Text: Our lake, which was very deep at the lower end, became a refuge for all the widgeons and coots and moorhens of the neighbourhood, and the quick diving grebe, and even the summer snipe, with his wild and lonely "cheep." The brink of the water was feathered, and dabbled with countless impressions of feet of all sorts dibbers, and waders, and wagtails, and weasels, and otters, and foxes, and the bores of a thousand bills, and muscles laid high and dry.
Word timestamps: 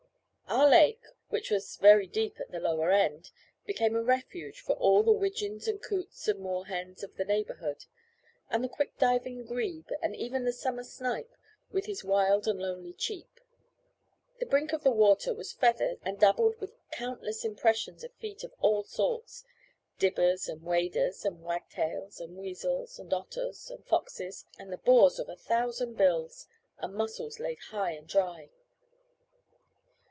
Our 0.47 0.67
lake, 0.69 1.03
which 1.29 1.49
was 1.49 1.77
very 1.77 2.07
deep 2.07 2.37
at 2.37 2.51
the 2.51 2.59
lower 2.59 2.91
end, 2.91 3.31
became 3.65 3.95
a 3.95 4.03
refuge 4.03 4.59
for 4.59 4.75
all 4.75 5.01
the 5.01 5.11
widgeons 5.13 5.65
and 5.65 5.81
coots 5.81 6.27
and 6.27 6.41
moorhens 6.41 7.03
of 7.03 7.15
the 7.15 7.23
neighbourhood, 7.23 7.85
and 8.49 8.61
the 8.61 8.67
quick 8.67 8.97
diving 8.97 9.45
grebe, 9.45 9.87
and 10.01 10.13
even 10.13 10.43
the 10.43 10.51
summer 10.51 10.83
snipe, 10.83 11.33
with 11.71 11.85
his 11.85 12.03
wild 12.03 12.49
and 12.49 12.61
lonely 12.61 12.91
"cheep." 12.91 13.39
The 14.39 14.45
brink 14.45 14.73
of 14.73 14.83
the 14.83 14.91
water 14.91 15.33
was 15.33 15.53
feathered, 15.53 15.99
and 16.03 16.19
dabbled 16.19 16.57
with 16.59 16.75
countless 16.91 17.45
impressions 17.45 18.03
of 18.03 18.11
feet 18.15 18.43
of 18.43 18.53
all 18.59 18.83
sorts 18.83 19.45
dibbers, 19.99 20.49
and 20.49 20.63
waders, 20.63 21.23
and 21.23 21.41
wagtails, 21.45 22.19
and 22.19 22.35
weasels, 22.35 22.99
and 22.99 23.13
otters, 23.13 23.69
and 23.71 23.85
foxes, 23.85 24.45
and 24.59 24.71
the 24.71 24.77
bores 24.77 25.17
of 25.17 25.29
a 25.29 25.37
thousand 25.37 25.95
bills, 25.95 26.45
and 26.77 26.93
muscles 26.93 27.39
laid 27.39 27.59
high 27.69 27.91
and 27.91 28.07
dry. 28.09 28.49